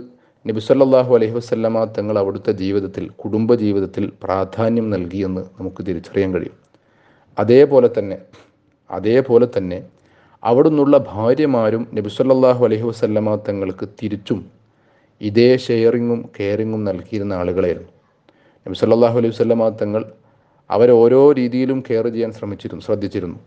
നബിസല്ലാഹു 0.48 1.16
അലൈഹി 1.16 1.32
വസ്ലമ 1.32 1.84
തങ്ങൾ 1.86 2.20
അവിടുത്തെ 2.20 2.52
ജീവിതത്തിൽ 2.52 3.10
കുടുംബ 3.10 3.54
ജീവിതത്തിൽ 3.56 4.12
പ്രാധാന്യം 4.24 4.90
നൽകിയെന്ന് 4.90 5.42
നമുക്ക് 5.60 5.86
തിരിച്ചറിയാൻ 5.88 6.34
കഴിയും. 6.34 6.58
അതേപോലെ 7.40 7.90
തന്നെ 7.98 8.18
അതേപോലെ 8.90 9.48
തന്നെ 9.58 9.80
അവിടുന്നുള്ള 10.44 10.96
ഭാര്യമാരും 11.14 11.88
നബിസ്വല്ലാഹു 11.94 12.66
അലൈഹി 12.66 12.84
വസ്ലമ 12.84 13.36
തങ്ങൾക്ക് 13.36 13.86
തിരിച്ചും 14.04 14.40
ഇതേ 15.22 15.58
ഷെയറിങ്ങും 15.58 16.30
കെയറിങ്ങും 16.40 16.84
നൽകിയിരുന്ന 16.84 17.34
ആളുകളായിരുന്നു. 17.34 17.92
നബിസ്വല്ലാഹു 18.66 19.18
അലൈഹി 19.18 19.34
വസ്ലമ 19.36 19.70
തങ്ങൾ 19.82 20.04
അവരോരോ 20.70 21.32
രീതിയിലും 21.32 21.80
കെയർ 21.90 22.08
ചെയ്യാൻ 22.08 22.32
ശ്രമിച്ചിരുന്നു 22.34 22.84
ശ്രദ്ധിച്ചിരുന്നു. 22.84 23.40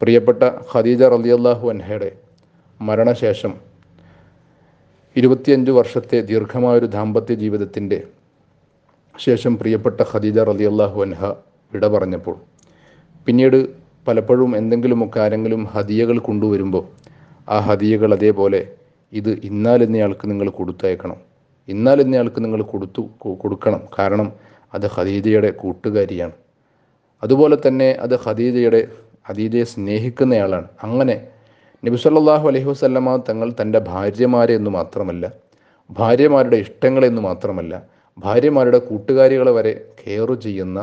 പ്രിയപ്പെട്ട 0.00 0.42
ഖദീജ 0.72 1.02
റലിയല്ലാഹു 1.02 1.68
അൻഹയുടെ 1.68 2.10
മരണശേഷം 2.80 3.52
ഇരുപത്തിയഞ്ച് 5.16 5.70
വർഷത്തെ 5.70 6.18
ദീർഘമായൊരു 6.28 6.86
ദാമ്പത്യ 6.86 7.34
ജീവിതത്തിന്റെ 7.34 7.98
ശേഷം 9.14 9.52
പ്രിയപ്പെട്ട 9.60 10.00
ഖദീജ 10.12 10.38
റലിയല്ലാഹു 10.50 10.98
അൻഹ 11.06 11.20
വിട 11.72 11.86
പറഞ്ഞപ്പോൾ 11.94 12.36
പിന്നീട് 13.26 13.58
പലപ്പോഴും 14.08 14.56
എന്തെങ്കിലുമൊക്കെ 14.56 15.20
ആരെങ്കിലും 15.20 15.62
ഹദിയകൾ 15.74 16.18
കൊണ്ടുവരുമ്പോൾ 16.28 16.84
ആ 17.48 17.58
ഹദിയകൾ 17.68 18.10
അതേപോലെ 18.18 18.60
ഇത് 19.12 19.30
ഇന്നാൽ 19.50 19.82
എന്നയാൾക്ക് 19.86 20.30
നിങ്ങൾ 20.30 20.48
കൊടുത്തയക്കണം 20.50 21.18
ഇന്നാൽ 21.68 21.98
എന്നയാൾക്ക് 22.04 22.40
നിങ്ങൾ 22.44 22.62
കൊടുത്തു 22.72 23.02
കൊടുക്കണം. 23.42 23.82
കാരണം 23.98 24.28
അത് 24.74 24.86
ഖദീജയുടെ 24.96 25.50
കൂട്ടുകാരിയാണ്. 25.62 26.34
അതുപോലെ 27.22 27.56
തന്നെ 27.66 27.88
അത് 28.04 28.14
ഖദീജയുടെ 28.24 28.80
ഖദീജയെ 29.28 29.64
സ്നേഹിക്കുന്നയാളാണ്. 29.74 30.68
അങ്ങനെ 30.86 31.16
നബി 31.82 31.96
സല്ലല്ലാഹു 31.96 32.44
അലൈഹി 32.48 32.68
വസല്ലമ 32.70 33.14
തങ്ങൾ 33.28 33.48
തന്റെ 33.52 33.80
ഭാര്യമാരെ 33.88 34.54
എന്ന് 34.54 34.70
മാത്രമല്ല 34.70 35.24
ഭാര്യമാരുടെ 35.90 36.56
ഇഷ്ടങ്ങളെന്ന് 36.56 37.22
മാത്രമല്ല 37.22 37.72
ഭാര്യമാരുടെ 38.18 38.78
കൂട്ടുകാരികളെ 38.78 39.52
വരെ 39.52 39.72
കെയർ 40.00 40.30
ചെയ്യുന്ന 40.44 40.78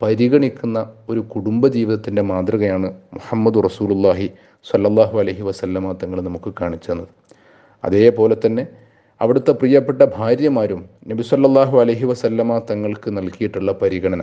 പരിഗണിക്കുന്ന 0.00 0.78
ഒരു 1.08 1.20
കുടുംബ 1.32 1.66
ജീവിതത്തിന്റെ 1.68 2.22
മാതൃകയാണ് 2.22 2.88
മുഹമ്മദ് 3.14 3.62
റസൂലുള്ളാഹി 3.66 4.28
സല്ലല്ലാഹു 4.66 5.16
അലൈഹി 5.18 5.42
വസല്ലമ 5.42 5.92
തങ്ങൾ 5.92 6.18
നമുക്ക് 6.20 6.50
കാണിച്ചു 6.60 6.90
തന്നത്. 6.90 7.10
അതേപോലെ 7.84 8.36
തന്നെ 8.44 8.64
അവിടുത്തെ 9.20 9.52
പ്രിയപ്പെട്ട 9.52 10.02
ഭാര്യമാരും 10.18 10.80
നബി 11.08 11.24
സല്ലല്ലാഹു 11.30 11.76
അലൈഹി 11.76 12.04
വസല്ലമ 12.04 12.58
തങ്ങൾക്ക് 12.70 13.10
നൽകിയിട്ടുള്ള 13.18 13.72
പരിഗണന 13.82 14.22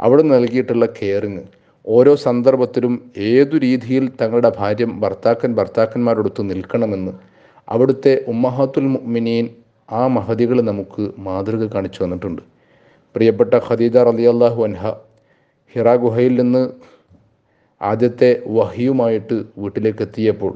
അവിടെ 0.00 0.24
നൽകിയിട്ടുള്ള 0.30 0.86
കെയറിങ് 1.00 1.42
ഓരോ 1.84 2.12
സന്ദർഭത്തിലും 2.24 2.94
ഏതു 3.30 3.56
രീതിയിൽ 3.64 4.04
തങ്ങളുടെ 4.20 4.50
ഭാര്യ 4.58 4.84
ഭർത്താക്കൻ 5.02 5.50
ഭർത്താക്കന്മാരോടൊത്ത് 5.58 6.42
നിൽക്കണമെന്ന് 6.50 7.12
അവിടുത്തെ 7.68 8.12
ഉമ്മഹാത്തുൽ 8.32 8.86
മുഅ്മിനീൻ 8.94 9.46
ആ 9.88 10.02
മഹതികൾ 10.16 10.58
നമുക്ക് 10.70 11.02
മാതൃക 11.26 11.62
കാണിച്ചു 11.74 12.00
തന്നിട്ടുണ്ട്. 12.02 12.42
പ്രിയപ്പെട്ട 13.14 13.54
ഖദീജ 13.66 13.96
റളിയല്ലാഹു 14.08 14.60
അൻഹ 14.68 14.82
ഹിറ 15.74 15.88
ഗുഹയിൽ 16.04 16.34
നിന്ന് 16.40 16.62
ആദ്യത്തെ 17.80 18.30
വഹിയുമായിട്ട് 18.58 19.36
വീട്ടിലേക്ക് 19.62 20.02
എത്തിയപ്പോൾ 20.02 20.52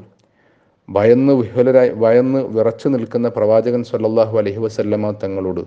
ഭയന്ന് 0.89 1.33
വിഹ്വലരായി 1.33 1.91
ഭയന്ന് 2.03 2.39
വിറച്ചു 2.55 2.87
നിൽക്കുന്ന 2.93 3.27
പ്രവാചകൻ 3.29 3.83
സല്ലല്ലാഹു 3.91 4.35
അലൈഹി 4.41 4.61
വസല്ലമ 4.65 5.11
തങ്ങളോട് 5.23 5.63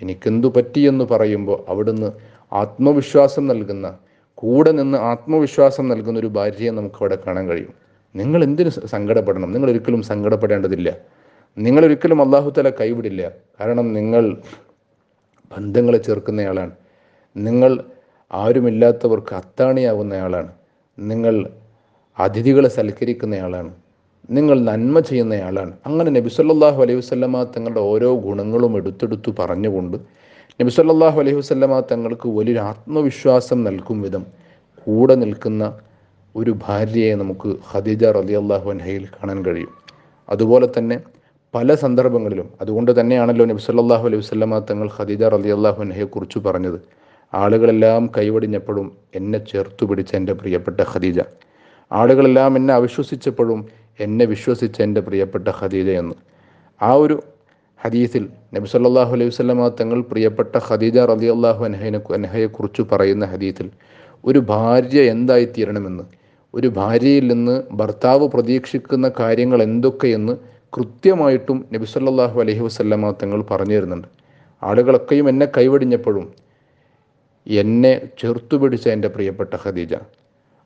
എനിക്കെന്തു 0.00 0.48
പറ്റിയെന്ന് 0.56 1.04
പറയുമ്പോൾ 1.12 1.58
അവിടുന്ന് 1.72 2.08
ആത്മവിശ്വാസം 2.52 3.46
നൽകുന്ന 3.46 3.86
കൂടെ 4.40 4.70
നിന്ന് 4.70 4.98
ആത്മവിശ്വാസം 4.98 5.88
നൽകുന്ന 5.88 6.18
ഒരു 6.18 6.26
ഭാര്യയെ 6.26 6.70
നമുക്കവിടെ 6.70 7.18
കാണാൻ 7.26 7.48
കഴിയും. 7.48 7.74
നിങ്ങൾ 8.14 8.44
എന്തിനു 8.44 8.68
സങ്കടപ്പെടണം? 8.68 9.52
നിങ്ങൾ 9.52 9.70
ഒരിക്കലും 9.70 10.02
സങ്കടപ്പെടേണ്ടതില്ല. 10.02 10.88
നിങ്ങൾ 11.58 11.84
ഒരിക്കലും 11.84 12.22
അള്ളാഹു 12.22 12.50
തല 12.50 12.70
കൈവിടില്ല. 12.70 13.32
കാരണം 13.60 13.92
നിങ്ങൾ 13.92 14.36
ബന്ധങ്ങളെ 15.56 15.98
ചേർക്കുന്നയാളാണ് 15.98 16.70
നിങ്ങൾ 17.36 17.84
ആരുമില്ലാത്തവർക്ക് 18.32 19.34
അത്താണിയാവുന്നയാളാണ്. 19.34 20.52
നിങ്ങൾ 20.98 21.34
അതിഥികളെ 22.18 22.68
സൽക്കരിക്കുന്നയാളാണ്. 22.68 23.70
നിങ്ങൾ 24.30 24.60
നന്മ 24.60 25.00
ചെയ്യുന്നയാളാണ്. 25.00 25.72
അങ്ങനെ 25.86 26.10
നബി 26.10 26.28
സല്ലല്ലാഹു 26.28 26.82
അലൈഹി 26.82 26.98
വസല്ലമ 26.98 27.42
തങ്ങളുടെ 27.42 27.80
ഓരോ 27.80 28.16
ഗുണങ്ങളും 28.20 28.76
എടുത്തെടുത്തു 28.76 29.30
പറഞ്ഞുകൊണ്ട് 29.38 29.96
നബി 30.60 30.70
സല്ലല്ലാഹു 30.70 31.18
അലൈഹി 31.20 31.36
വസല്ലമ 31.36 31.80
തങ്ങൾക്ക് 31.80 32.28
വലിയൊരു 32.28 32.58
ആത്മവിശ്വാസം 32.58 33.64
നൽകും 33.64 34.02
വിധം 34.02 34.22
കൂടെ 34.86 35.14
നിൽക്കുന്ന 35.14 35.62
ഒരു 36.34 36.52
ഭാര്യയെ 36.64 37.14
നമുക്ക് 37.14 37.48
ഖദീജ 37.72 38.04
അള്ളാഹു 38.04 38.70
അൻഹയിൽ 38.70 39.04
കാണാൻ 39.16 39.44
കഴിയും. 39.44 39.72
അതുപോലെ 40.28 40.68
തന്നെ 40.78 40.96
പല 41.54 41.74
സന്ദർഭങ്ങളിലും 41.74 42.48
അതുകൊണ്ട് 42.60 43.00
തന്നെയാണല്ലോ 43.00 43.44
നബി 43.44 43.58
സല്ലല്ലാഹു 43.58 44.06
അലൈഹി 44.08 44.22
വസല്ലമ 44.24 44.58
തങ്ങൾ 44.70 44.88
ഖദീജ 44.98 45.22
അള്ളാഹു 45.22 45.82
അൻഹയെ 45.82 46.04
കുറിച്ച് 46.04 46.38
പറഞ്ഞത്. 46.38 46.78
ആളുകളെല്ലാം 47.34 48.10
കൈവടിഞ്ഞപ്പോഴും 48.18 48.88
എന്നെ 49.14 49.38
ചേർത്തു 49.52 49.84
പിടിച്ച 49.84 50.14
എന്റെ 50.16 50.32
പ്രിയപ്പെട്ട 50.32 50.80
ഖദീജ. 50.94 51.20
ആളുകളെല്ലാം 51.92 52.56
എന്നെ 52.56 52.74
അവിശ്വസിച്ചപ്പോഴും 52.74 53.60
എന്നെ 54.00 54.24
വിശ്വസിച്ച 54.24 54.82
എന്റെ 54.82 55.00
പ്രിയപ്പെട്ട 55.00 55.48
ഖദീജ 55.60 55.90
എന്ന്. 56.02 56.14
ആ 56.82 56.92
ഒരു 56.94 57.16
ഹദീസിൽ 57.80 58.24
നബി 58.56 58.68
സല്ലാഹു 58.72 59.12
അലൈഹി 59.16 59.30
വസല്ലമ 59.32 59.68
തങ്ങൾ 59.80 59.98
പ്രിയപ്പെട്ട 60.10 60.54
ഖദീജ 60.68 60.96
അള്ളാഹു 61.04 61.62
അൻഹയെ 61.64 61.90
അൻഹയെക്കുറിച്ച് 62.18 62.82
പറയുന്ന 62.92 63.24
ഹദീസിൽ 63.26 63.68
ഒരു 64.24 64.40
ഭാര്യ 64.52 65.00
എന്തായി 65.14 65.46
തീരണമെന്ന് 65.56 66.04
ഒരു 66.54 66.68
ഭാര്യയിൽ 66.78 67.24
നിന്ന് 67.32 67.56
ഭർത്താവ് 67.72 68.26
പ്രതീക്ഷിക്കുന്ന 68.28 69.06
കാര്യങ്ങൾ 69.20 69.60
എന്തൊക്കെയെന്ന് 69.62 70.34
കൃത്യമായിട്ടും 70.72 71.58
നബി 71.74 71.86
സല്ലാഹു 71.86 72.36
അലൈഹി 72.40 72.60
വസല്ലമ 72.60 73.10
തങ്ങൾ 73.22 73.40
പറഞ്ഞു 73.50 73.76
തരുന്നുണ്ട് 73.78 74.08
ആളുകളൊക്കെയും 74.62 75.26
എന്നെ 75.28 75.46
കൈവടിഞ്ഞപ്പോഴും 75.56 76.26
എന്നെ 77.46 77.92
ചേർത്തുപിടിച്ച 78.20 78.86
എന്റെ 78.88 79.08
പ്രിയപ്പെട്ട 79.08 79.54
ഖദീജ. 79.64 79.92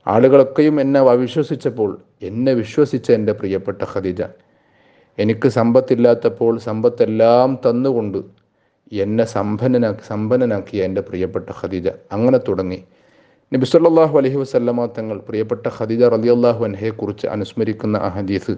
ആളുകളൊക്കെയും 0.06 0.76
എന്നെ 0.80 1.00
അവിശ്വസിച്ചപ്പോൾ 1.14 1.90
എന്നെ 2.22 2.52
വിശ്വസിച്ച 2.54 3.10
എന്റെ 3.10 3.32
പ്രിയപ്പെട്ട 3.32 3.82
ഖദീജ. 3.94 4.20
എനിക്ക് 5.18 5.48
സമ്പത്തില്ലാത്തപ്പോൾ 5.48 6.58
സമ്പത്തെല്ലാം 6.58 7.58
തന്നുകൊണ്ട് 7.66 8.18
എന്നെ 8.92 9.24
സമ്പന്നനാക്കി 9.24 10.02
സമ്പന്നനാക്കിയ 10.06 10.84
എന്റെ 10.84 11.00
പ്രിയപ്പെട്ട 11.08 11.48
ഖദീജ. 11.60 11.88
അങ്ങനെ 12.12 12.38
തുടങ്ങി. 12.48 12.78
നബി 13.52 13.64
സല്ലല്ലാഹു 13.64 14.14
അലൈഹി 14.18 14.36
വസല്ലമ 14.36 14.86
തങ്ങൾ 14.98 15.16
പ്രിയപ്പെട്ട 15.28 15.66
ഖദീജ 15.78 16.02
റളിയല്ലാഹു 16.14 16.64
അൻഹയെക്കുറിച്ച് 16.64 17.26
അനുസ്മരിക്കുന്ന 17.26 17.96
ആ 17.96 18.08
ഹദീസ് 18.08 18.54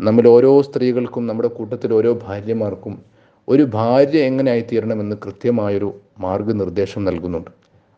നമ്മൾ 0.00 0.28
ഓരോ 0.28 0.62
സ്ത്രീകൾക്കും 0.62 1.26
നമ്മുടെ 1.26 1.48
കൂട്ടത്തിൽ 1.48 1.92
ഓരോ 1.92 2.12
ഭാര്യമാർക്കും 2.26 2.94
ഒരു 3.48 3.62
ഭാര്യ 3.62 4.18
എങ്ങനെയായി 4.30 4.64
തീരണമെന്ന് 4.72 5.16
കൃത്യമായൊരു 5.24 5.88
മാർഗനിർദ്ദേശം 6.20 7.04
നൽകുന്നുണ്ട്. 7.04 7.50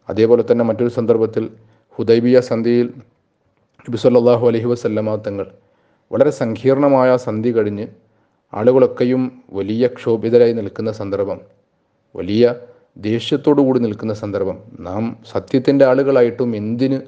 അതേപോലെ 0.08 0.42
തന്നെ 0.50 0.64
മറ്റൊരു 0.64 0.92
സന്ദർഭത്തിൽ 0.98 1.44
ഹുദൈബിയ 1.98 2.40
സന്ധിയിൽ 2.40 2.88
നബി 3.86 3.96
സല്ലല്ലാഹു 3.96 4.44
അലൈഹി 4.50 4.66
വസല്ലമ 4.66 5.16
തങ്ങൾ 5.26 5.46
വളരെ 6.12 6.30
സങ്കീർണമായ 6.40 7.10
സന്ധി 7.26 7.50
കഴിഞ്ഞ് 7.56 7.86
ആളുകളൊക്കെയും 8.52 9.22
വലിയ 9.58 9.86
ക്ഷോഭിതരായി 9.98 10.52
നിൽക്കുന്ന 10.52 10.92
സന്ദർഭം 10.92 11.38
വലിയ 12.14 12.44
കൂടി 13.68 13.80
നിൽക്കുന്ന 13.84 14.14
സന്ദർഭം. 14.14 14.56
നാം 14.88 15.04
സത്യത്തിന്റെ 15.32 15.84
ആളുകളായിട്ടും 15.90 16.50
എന്തിന് 16.56 16.98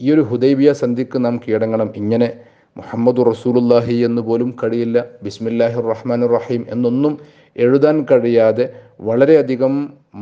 ഈ 0.00 0.06
ഒരു 0.14 0.22
ഹുദൈബിയ 0.30 0.70
സന്ധിക്ക് 0.82 1.18
നാം 1.24 1.34
കീടങ്ങണം 1.44 1.88
ഇങ്ങനെ 2.00 2.28
മുഹമ്മദ് 2.76 3.20
റസൂലുല്ലാഹി 3.30 3.96
എന്ന് 4.08 4.22
പോലും 4.22 4.48
കഴിയില്ല 4.62 4.98
ബിസ്മില്ലാഹി 5.24 5.82
റഹ്മാൻ 5.92 6.22
റഹീം 6.36 6.62
എന്നൊന്നും 6.74 7.12
എഴുതാൻ 7.56 7.96
കഴിയാതെ 8.10 8.64
വളരെയധികം 9.00 9.74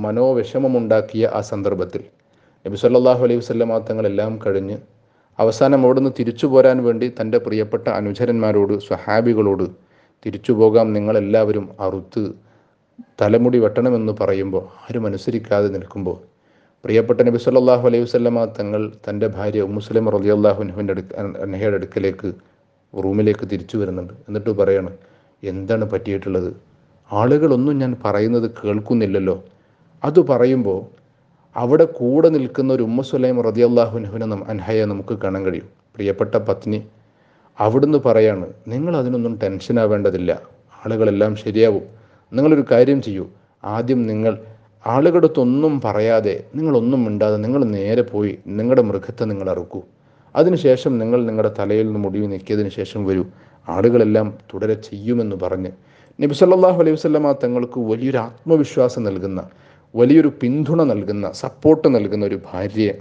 മനോവിഷമമുണ്ടാക്കിയ 0.04 1.24
ആ 1.38 1.40
സന്ദർഭത്തിൽ. 1.52 2.02
നബി 2.66 2.76
സല്ലാഹു 2.82 3.22
അലൈഹി 3.26 3.40
വസല്ലമ 3.42 3.78
തങ്ങളെല്ലാം 3.88 4.34
കഴിഞ്ഞ് 4.46 4.76
അവസാനം 5.38 5.80
അവിടുന്ന് 5.84 6.10
തിരിച്ചു 6.18 6.46
പോരാൻ 6.46 6.78
വേണ്ടി 6.86 7.06
തന്റെ 7.20 7.38
പ്രിയപ്പെട്ട 7.46 7.86
അനുചരന്മാരോട് 7.98 8.74
സ്വഹാബികളോട് 8.88 9.66
തിരിച്ചു 10.26 10.52
പോകാം 10.52 10.86
നിങ്ങളെല്ലാവരും 10.96 11.66
അറുത്ത് 11.86 12.22
തലമുടി 13.20 13.58
വെട്ടണമെന്ന് 13.64 14.12
പറയുമ്പോൾ 14.20 14.64
ആരും 14.84 15.06
അനുസരിക്കാതെ 15.06 15.68
നിൽക്കുമ്പോൾ 15.76 16.16
പ്രിയപ്പെട്ട 16.84 17.20
നബി 17.28 17.38
സല്ലാഹു 17.44 17.84
അലൈഹി 17.88 18.04
വസല്ലമ 18.06 18.44
തങ്ങൾ 18.58 18.82
തന്റെ 19.06 19.26
ഭാര്യ 19.36 19.60
ഉമ്മുസ്ലിം 19.68 20.08
റളിയല്ലാഹു 20.14 20.60
അൻഹുവിന്റെ 20.64 20.94
അടുക്ക 20.96 21.14
അൻഹയുടെ 21.44 21.76
അടുക്കലേക്ക് 21.80 22.28
റൂമിലേക്ക് 22.94 23.44
തിരിച്ചു 23.52 23.76
വരുന്നുണ്ട്. 23.76 24.12
എന്നിട്ട് 24.28 24.50
പറയണം 24.60 24.94
എന്താണ് 25.42 25.84
പറ്റിയിട്ടുള്ളത്? 25.92 26.50
ആളുകളൊന്നും 27.10 27.74
ഞാൻ 27.82 27.92
പറയുന്നത് 28.04 28.48
കേൾക്കുന്നില്ലല്ലോ. 28.58 29.36
അത് 30.02 30.20
പറയുമ്പോൾ 30.30 30.78
അവിടെ 31.56 31.84
കൂടെ 31.84 32.28
നിൽക്കുന്ന 32.28 32.72
ഒരു 32.72 32.82
ഉമ്മ 32.82 33.00
സുലൈം 33.02 33.36
റതിയല്ലാഹു 33.48 33.98
അൻഹുവിനെ 33.98 34.26
നം 34.26 34.50
അൻഹയെ 34.50 34.84
നമുക്ക് 34.84 35.14
കാണാൻ 35.14 35.42
കഴിയും. 35.44 35.68
പ്രിയപ്പെട്ട 35.94 36.34
പത്നി 36.36 36.82
അവിടുന്ന് 37.60 37.98
പറയാണ് 38.06 38.46
നിങ്ങൾ 38.68 38.96
അതിനൊന്നും 38.96 39.38
ടെൻഷൻ 39.42 39.80
ആവേണ്ടതില്ല. 39.80 40.30
ആളുകളെല്ലാം 40.82 41.36
ശരിയാവും. 41.36 41.84
നിങ്ങളൊരു 42.32 42.64
കാര്യം 42.70 43.02
ചെയ്യൂ. 43.02 43.26
ആദ്യം 43.64 44.06
നിങ്ങൾ 44.06 44.38
ആളുകളടുത്തൊന്നും 44.86 45.80
പറയാതെ 45.84 46.44
നിങ്ങളൊന്നും 46.54 47.04
മിണ്ടാതെ 47.04 47.36
നിങ്ങൾ 47.36 47.64
നേരെ 47.64 48.02
പോയി 48.02 48.38
നിങ്ങളുടെ 48.46 48.82
മൃഗത്തെ 48.82 49.24
നിങ്ങൾ 49.24 49.50
അറുക്കൂ. 49.50 49.80
അതിനുശേഷം 50.34 50.92
നിങ്ങൾ 50.98 51.20
നിങ്ങളുടെ 51.28 51.54
തലയിൽ 51.58 51.86
നിന്ന് 51.86 52.00
മുടിവ് 52.04 52.26
നീക്കിയതിന് 52.32 52.68
ശേഷം 52.68 53.00
വരൂ. 53.06 53.24
ആളുകളെല്ലാം 53.68 54.38
തുടരെ 54.50 54.74
ചെയ്യുമെന്ന് 54.74 55.36
പറഞ്ഞ് 55.36 55.70
നബി 56.18 56.34
സല്ലല്ലാഹു 56.34 56.78
അലൈഹി 56.82 56.96
വസല്ലമ 56.96 57.32
തങ്ങൾക്ക് 57.32 57.78
വലിയൊരു 57.90 58.18
ആത്മവിശ്വാസം 58.18 59.02
നൽകുന്ന 59.04 59.40
വലിയൊരു 59.94 60.30
പിന്തുണ 60.40 60.82
നൽകുന്ന 60.82 61.26
സപ്പോർട്ട് 61.42 61.88
നൽകുന്ന 61.94 62.24
ഒരു 62.26 62.38
ഭാര്യയെ 62.48 62.94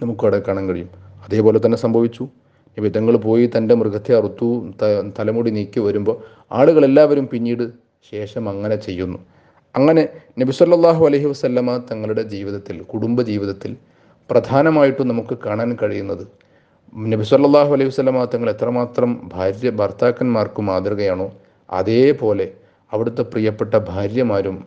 നമുക്കവിടെ 0.00 0.38
കാണാൻ 0.46 0.64
കഴിയും. 0.68 0.90
അതേപോലെ 1.24 1.58
തന്നെ 1.64 1.78
സംഭവിച്ചു. 1.84 2.24
നബി 2.76 2.88
തങ്ങൾ 2.88 3.14
പോയി 3.16 3.46
തന്റെ 3.56 3.74
മൃഗത്തെ 3.74 4.12
അറുത്തു 4.18 4.48
തലമുടി 5.18 5.50
നീക്കി 5.50 5.80
വരുമ്പോൾ 5.80 6.16
ആളുകളെല്ലാവരും 6.52 7.26
പിന്നീട് 7.26 7.64
ശേഷം 8.12 8.44
അങ്ങനെ 8.48 8.76
ചെയ്യുന്നു. 8.76 9.18
അങ്ങനെ 9.74 10.02
നബി 10.38 10.52
സല്ലല്ലാഹു 10.52 11.02
അലൈഹി 11.06 11.26
വസല്ലമ 11.26 11.70
തങ്ങളുടെ 11.90 12.22
ജീവിതത്തിൽ 12.34 12.76
കുടുംബ 12.82 13.22
ജീവിതത്തിൽ 13.22 13.72
പ്രധാനമായിട്ടും 14.30 15.08
നമുക്ക് 15.08 15.34
കാണാൻ 15.46 15.70
കഴിയുന്നത് 15.82 16.24
നബി 17.12 17.24
സല്ലല്ലാഹു 17.24 17.72
അലൈഹി 17.72 17.90
വസല്ലമ 17.90 18.24
തങ്ങൾ 18.24 18.48
എത്രമാത്രം 18.50 19.10
ഭാര്യ 19.34 19.70
ഭർത്താക്കന്മാർക്ക് 19.70 20.62
മാതൃകയാണോ 20.62 21.28
അതേപോലെ 21.70 22.46
അവിടുത്തെ 22.92 23.22
പ്രിയപ്പെട്ട 23.22 23.74
ഭാര്യമാരും 23.88 24.58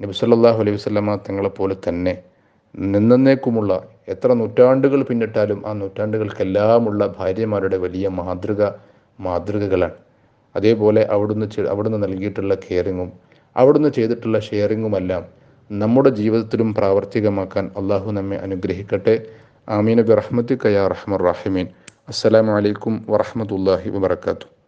നബി 0.00 0.12
സല്ലല്ലാഹു 0.18 0.58
അലൈഹി 0.62 0.76
വസല്ലമ 0.76 1.14
തങ്ങളെപ്പോലെ 1.24 1.74
തന്നെ 1.86 2.12
നിന്നേക്കുമുള്ള 2.74 3.72
എത്ര 4.08 4.32
നൂറ്റാണ്ടുകൾ 4.32 5.02
പിന്നിട്ടാലും 5.02 5.58
ആ 5.68 5.72
നൂറ്റാണ്ടുകൾക്കെല്ലാമുള്ള 5.72 7.06
ഭാര്യമാരുടെ 7.18 7.76
വലിയ 7.76 8.08
മാതൃക 8.08 8.60
മാതൃകകളാണ്. 9.18 9.96
അതേപോലെ 10.54 11.02
അവിടുന്ന് 11.14 11.46
അവിടുന്ന് 11.72 11.98
നൽകിയിട്ടുള്ള 12.04 12.54
കെയറിങ്ങും 12.54 13.10
അവിടുന്ന് 13.56 13.88
ചെയ്തിട്ടുള്ള 13.88 14.40
ഷെയറിങ്ങുമെല്ലാം 14.48 15.24
നമ്മുടെ 15.70 16.10
ജീവിതത്തിലും 16.20 16.74
പ്രാവർത്തികമാക്കാൻ 16.74 17.70
അള്ളാഹു 17.80 18.10
നമ്മെ 18.10 18.38
അനുഗ്രഹിക്കട്ടെ. 18.46 19.16
ആമീൻ. 19.68 20.00
ബിറഹ്മത്തിക 20.12 20.58
കയാ 20.64 20.86
റഹ്മർ 20.94 21.22
അസ്സലാമു 22.08 22.52
അലൈക്കും 22.52 23.06
വറഹ്മത്തുള്ളാഹി 23.10 23.90
വബറകാതുഹു. 23.90 24.59